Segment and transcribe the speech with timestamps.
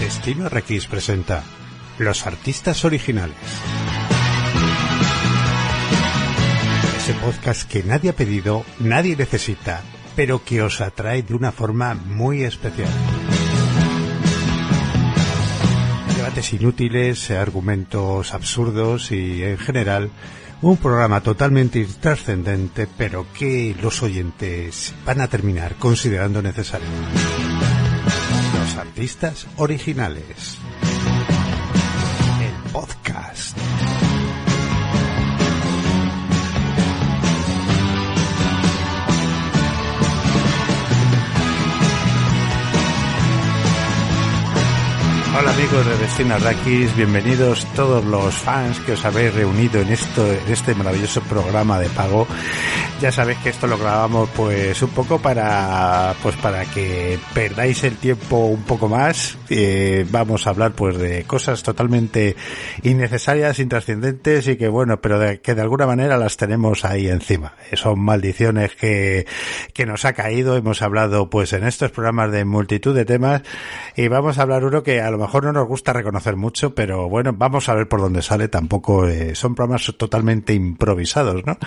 [0.00, 1.42] Destino RX presenta
[1.98, 3.36] Los artistas originales.
[6.96, 9.82] Ese podcast que nadie ha pedido, nadie necesita,
[10.16, 12.88] pero que os atrae de una forma muy especial.
[16.24, 20.10] Debates inútiles, argumentos absurdos y, en general,
[20.62, 26.88] un programa totalmente intrascendente, pero que los oyentes van a terminar considerando necesario.
[28.58, 30.56] Los artistas originales.
[32.40, 33.23] El podcast.
[45.36, 50.24] Hola amigos de Destino Arrakis, bienvenidos todos los fans que os habéis reunido en esto,
[50.24, 52.28] en este maravilloso programa de pago.
[53.00, 57.96] Ya sabéis que esto lo grabamos pues un poco para pues para que perdáis el
[57.96, 59.36] tiempo un poco más.
[59.50, 62.36] Eh, vamos a hablar pues de cosas totalmente
[62.84, 67.54] innecesarias, intrascendentes y que bueno, pero de, que de alguna manera las tenemos ahí encima.
[67.72, 69.26] Son maldiciones que,
[69.72, 70.56] que nos ha caído.
[70.56, 73.42] Hemos hablado pues en estos programas de multitud de temas
[73.96, 77.08] y vamos a hablar uno que a lo mejor no nos gusta reconocer mucho, pero
[77.08, 78.48] bueno, vamos a ver por dónde sale.
[78.48, 81.58] Tampoco eh, son programas totalmente improvisados, ¿no?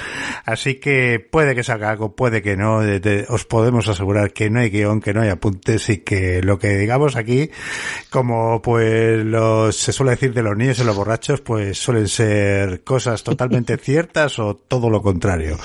[0.45, 2.81] Así que puede que salga algo, puede que no.
[2.81, 6.41] De, de, os podemos asegurar que no hay guion, que no hay apuntes y que
[6.41, 7.49] lo que digamos aquí,
[8.09, 12.83] como pues los, se suele decir de los niños y los borrachos, pues suelen ser
[12.83, 15.57] cosas totalmente ciertas o todo lo contrario.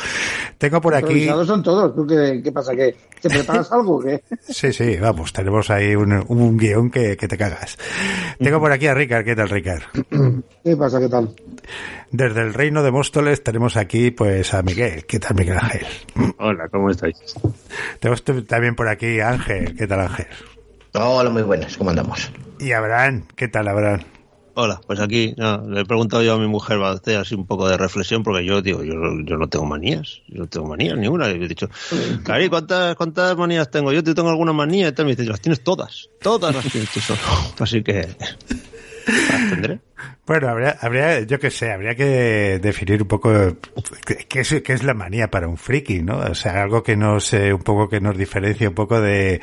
[0.59, 1.27] Tengo por aquí.
[1.27, 1.95] son todos.
[1.95, 2.75] ¿Tú qué, qué pasa?
[2.75, 4.01] ¿Que te preparas algo?
[4.01, 4.23] ¿qué?
[4.41, 7.77] Sí, sí, vamos, tenemos ahí un, un guion que, que te cagas.
[8.39, 9.25] Tengo por aquí a Ricard.
[9.25, 9.83] ¿Qué tal, Ricard?
[10.65, 11.01] ¿Qué pasa?
[11.01, 11.35] ¿Qué tal?
[12.11, 15.07] Desde el reino de Móstoles tenemos aquí pues a Miguel.
[15.07, 15.87] ¿Qué tal, Miguel Ángel?
[16.39, 17.17] Hola, ¿cómo estáis?
[18.01, 19.77] Tenemos también por aquí a Ángel.
[19.77, 20.27] ¿Qué tal, Ángel?
[20.95, 21.77] Hola, muy buenas.
[21.77, 22.31] ¿Cómo andamos?
[22.59, 23.27] Y Abraham.
[23.35, 24.01] ¿Qué tal, Abraham?
[24.55, 27.47] Hola, pues aquí no, le he preguntado yo a mi mujer va a así un
[27.47, 30.99] poco de reflexión porque yo digo, yo, yo no tengo manías, yo no tengo manías
[30.99, 31.31] ninguna.
[31.31, 31.71] Y he dicho,
[32.23, 33.93] Cari, ¿cuántas, ¿cuántas manías tengo?
[33.93, 35.07] Yo te tengo alguna manía y tal.
[35.07, 37.21] Me dice, las tienes todas, todas las tienes tú solo.
[37.61, 38.09] Así que
[39.51, 39.81] tendré.
[40.27, 43.33] Bueno, habría, habría, yo qué sé, habría que definir un poco
[44.29, 46.19] qué es, qué es la manía para un friki, ¿no?
[46.19, 49.41] O sea, algo que nos, eh, un poco que nos diferencie un poco de,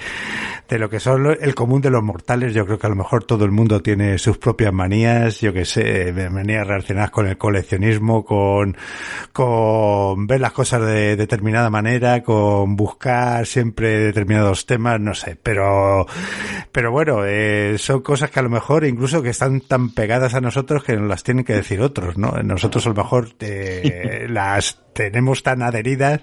[0.67, 2.53] de lo que son lo, el común de los mortales.
[2.53, 5.65] Yo creo que a lo mejor todo el mundo tiene sus propias manías, yo qué
[5.65, 8.75] sé, manías relacionadas con el coleccionismo, con,
[9.31, 16.05] con ver las cosas de determinada manera, con buscar siempre determinados temas, no sé, pero,
[16.71, 20.41] pero bueno, eh, son cosas que a lo mejor incluso que están tan pegadas a
[20.41, 22.31] nosotros que nos las tienen que decir otros, ¿no?
[22.43, 26.21] Nosotros a lo mejor eh, las tenemos tan adheridas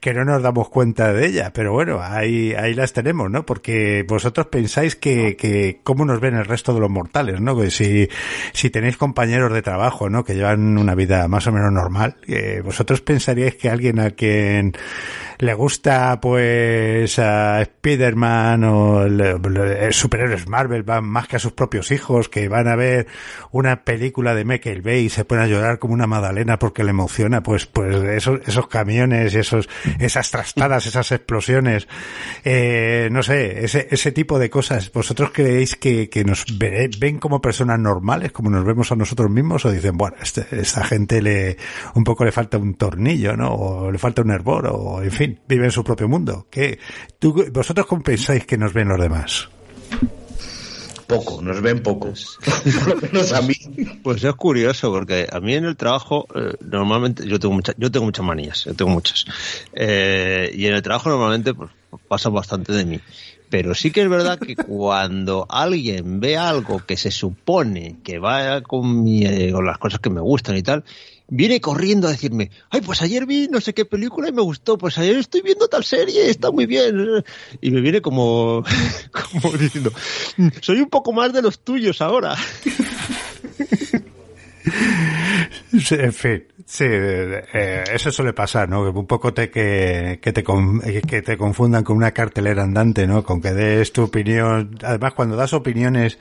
[0.00, 3.46] que no nos damos cuenta de ellas, pero bueno, ahí, ahí las tenemos, ¿no?
[3.46, 7.56] Porque vosotros pensáis que, que cómo nos ven el resto de los mortales, ¿no?
[7.56, 8.08] Que si,
[8.52, 10.24] si tenéis compañeros de trabajo, ¿no?
[10.24, 14.72] Que llevan una vida más o menos normal, eh, vosotros pensaríais que alguien a quien
[15.38, 21.90] le gusta pues a Spider-Man o el superhéroes Marvel van más que a sus propios
[21.90, 23.06] hijos que van a ver
[23.50, 26.90] una película de Michael Bay y se ponen a llorar como una magdalena porque le
[26.90, 31.88] emociona pues pues esos, esos camiones esos esas trastadas esas explosiones
[32.44, 34.90] eh, no sé ese, ese tipo de cosas.
[34.92, 39.30] Vosotros creéis que, que nos ve, ven como personas normales como nos vemos a nosotros
[39.30, 41.56] mismos o dicen bueno este, esta gente le
[41.94, 45.25] un poco le falta un tornillo no o le falta un hervor o en fin
[45.26, 46.46] vive en su propio mundo.
[46.50, 46.78] ¿Qué,
[47.18, 49.48] tú, ¿Vosotros cómo pensáis que nos ven los demás?
[51.06, 52.38] Poco, nos ven pocos.
[52.84, 53.54] Por lo menos a mí.
[54.02, 57.90] Pues es curioso, porque a mí en el trabajo, eh, normalmente, yo tengo, mucha, yo
[57.90, 59.24] tengo muchas manías, yo tengo muchas.
[59.72, 61.70] Eh, y en el trabajo normalmente, pues,
[62.08, 63.00] pasa bastante de mí.
[63.48, 68.60] Pero sí que es verdad que cuando alguien ve algo que se supone que va
[68.62, 70.84] con, mi, eh, las cosas que me gustan y tal,
[71.28, 74.76] viene corriendo a decirme, ay, pues ayer vi no sé qué película y me gustó,
[74.78, 77.24] pues ayer estoy viendo tal serie, está muy bien.
[77.60, 78.64] Y me viene como,
[79.32, 79.92] como diciendo,
[80.60, 82.36] soy un poco más de los tuyos ahora.
[85.90, 88.90] En fin, sí, eh, eso suele pasar, ¿no?
[88.90, 93.22] Un poco te, que, que, te que te confundan con una cartelera andante, ¿no?
[93.24, 94.76] Con que des tu opinión.
[94.82, 96.18] Además, cuando das opiniones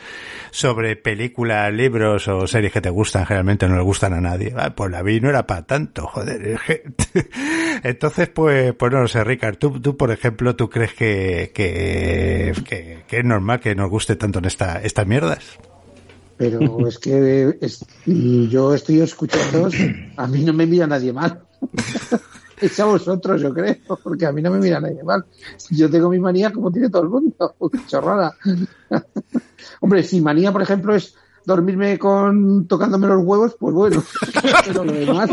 [0.52, 4.54] sobre películas, libros o series que te gustan, generalmente no le gustan a nadie.
[4.58, 6.60] Ah, pues la vi, no era para tanto, joder.
[7.84, 9.58] Entonces, pues, pues no lo sé, Ricard.
[9.58, 14.16] Tú, tú, por ejemplo, ¿tú crees que, que, que, que es normal que nos guste
[14.16, 15.58] tanto en esta, estas mierdas?
[16.38, 19.70] Pero es que es- yo estoy escuchando,
[20.18, 21.42] a mí no me mira nadie mal.
[22.62, 25.26] Es a vosotros, yo creo, porque a mí no me mira nadie mal.
[25.72, 27.54] Yo tengo mi manía como tiene todo el mundo.
[27.88, 28.34] Chorrada.
[29.82, 31.16] Hombre, si manía, por ejemplo, es
[31.46, 34.02] dormirme con tocándome los huevos, pues bueno.
[34.66, 35.30] Pero lo demás,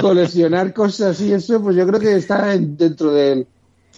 [0.00, 3.46] coleccionar cosas y eso, pues yo creo que está en- dentro del-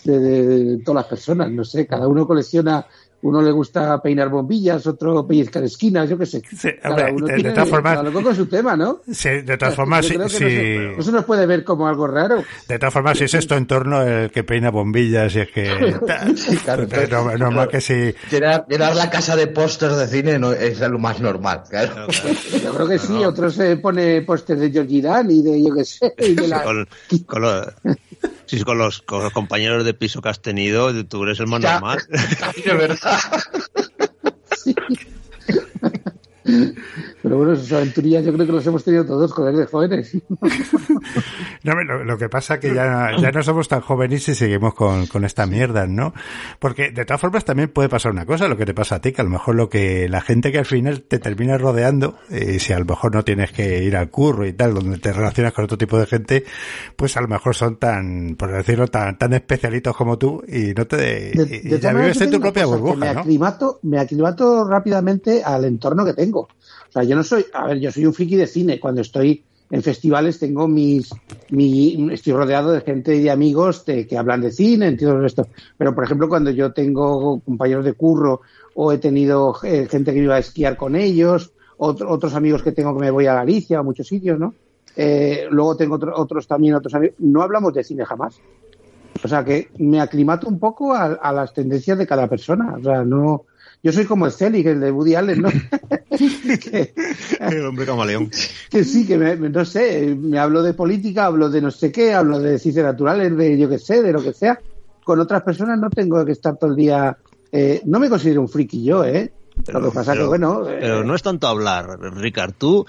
[0.05, 1.51] de, de- de todas las personas.
[1.51, 2.87] No sé, cada uno colecciona.
[3.23, 6.43] Uno le gusta peinar bombillas, otro pellizcar esquinas, yo qué sé.
[6.57, 9.01] Sí, Cada hombre, uno de- de tiene- todas formas- cada loco con su tema, ¿no?
[9.13, 10.45] Sí, de todas formas, sí, creo que sí.
[10.45, 12.43] no se- no se nos puede ver como algo raro.
[12.69, 15.97] De todas formas, si es esto en torno el que peina bombillas y es que...
[16.65, 18.13] Claro, no- normal que sí.
[18.31, 22.07] Llenar, llenar la casa de pósters de cine no, es lo más normal, claro.
[22.63, 25.85] Yo creo que sí, otros se pone póster de Georgie Dan y de yo qué
[25.85, 26.13] sé.
[26.19, 26.63] Y de la...
[26.63, 26.89] con,
[28.47, 31.47] sí, sí, con los, con los compañeros de piso que has tenido, tú eres el
[31.47, 31.75] más Ya.
[31.75, 31.99] normal.
[32.65, 33.19] de verdad.
[34.57, 34.75] Sí.
[37.23, 40.13] Pero bueno, esas aventurillas yo creo que los hemos tenido todos con de jóvenes.
[41.65, 45.07] No, lo, lo que pasa que ya, ya no somos tan jóvenes y seguimos con,
[45.07, 46.13] con esta mierda, ¿no?
[46.59, 49.13] Porque de todas formas también puede pasar una cosa, lo que te pasa a ti,
[49.13, 52.59] que a lo mejor lo que la gente que al final te termina rodeando, eh,
[52.59, 55.53] si a lo mejor no tienes que ir al curro y tal, donde te relacionas
[55.53, 56.45] con otro tipo de gente,
[56.97, 60.87] pues a lo mejor son tan, por decirlo, tan, tan especialitos como tú y no
[60.87, 63.21] te, De, y- de y ya vives en tu propia cosa, que burbuja, me ¿no?
[63.21, 66.41] aclimato, me aclimato rápidamente al entorno que tengo.
[66.41, 68.79] O sea, yo no soy, a ver, yo soy un friki de cine.
[68.81, 71.11] Cuando estoy en festivales tengo mis,
[71.51, 75.49] mi, estoy rodeado de gente y de amigos de, que hablan de cine, entiendo esto.
[75.79, 78.43] Pero, por ejemplo, cuando yo tengo compañeros de curro
[78.75, 82.73] o he tenido eh, gente que iba a esquiar con ellos, otro- otros amigos que
[82.73, 84.53] tengo que me voy a Galicia, a muchos sitios, ¿no?
[84.95, 87.17] Eh, luego tengo otro- otros también, otros amigos.
[87.21, 88.39] No hablamos de cine jamás.
[89.25, 92.75] O sea que me aclimato un poco a las tendencias de cada persona.
[92.79, 93.45] O sea, no.
[93.83, 95.49] Yo soy como el Celic, el de Woody Allen, ¿no?
[96.11, 96.95] que,
[97.41, 98.31] El hombre camaleón.
[98.71, 102.15] que sí, que me, no sé, me hablo de política, hablo de no sé qué,
[102.15, 104.61] hablo de ciencias naturales, de yo qué sé, de lo que sea.
[105.05, 107.17] Con otras personas no tengo que estar todo el día.
[107.51, 109.33] eh, no me considero un friki yo, ¿eh?
[109.69, 110.67] lo que pasa que, bueno.
[110.69, 112.53] eh, Pero no es tanto hablar, Ricard.
[112.57, 112.87] Tú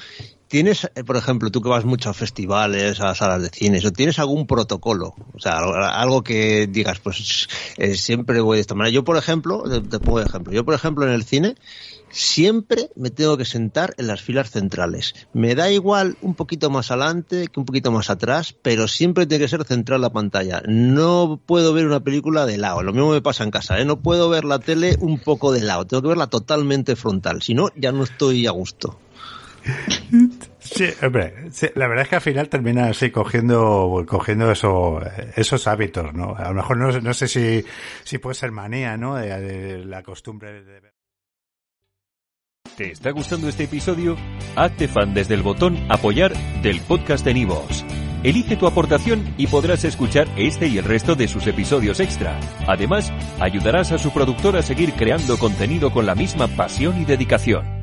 [0.53, 3.91] tienes, eh, por ejemplo, tú que vas mucho a festivales, a salas de cine, ¿o
[3.91, 5.15] tienes algún protocolo?
[5.33, 7.47] O sea, algo, que digas, pues
[7.77, 8.93] eh, siempre voy de esta manera.
[8.93, 10.53] Yo, por ejemplo, te, pongo ejemplo.
[10.53, 11.55] Yo, por ejemplo, en el cine
[12.11, 15.15] siempre me tengo que sentar en las filas centrales.
[15.33, 19.45] Me da igual un poquito más adelante que un poquito más atrás, pero siempre tiene
[19.45, 20.61] que ser central la pantalla.
[20.67, 22.83] No puedo ver una película de lado.
[22.83, 23.85] Lo mismo me pasa en casa, ¿eh?
[23.85, 25.87] No puedo ver la tele un poco de lado.
[25.87, 27.41] Tengo que verla totalmente frontal.
[27.41, 28.99] Si no, ya no estoy a gusto.
[30.75, 34.99] Sí, hombre, sí, la verdad es que al final termina así cogiendo, cogiendo eso,
[35.35, 36.35] esos hábitos, ¿no?
[36.35, 37.63] A lo mejor no, no sé si,
[38.03, 39.15] si puede ser manía, ¿no?
[39.15, 40.81] De, de la costumbre de.
[42.75, 44.17] ¿Te está gustando este episodio?
[44.55, 47.85] Hazte fan desde el botón Apoyar del podcast de Nivos.
[48.23, 52.39] Elige tu aportación y podrás escuchar este y el resto de sus episodios extra.
[52.67, 57.82] Además, ayudarás a su productor a seguir creando contenido con la misma pasión y dedicación.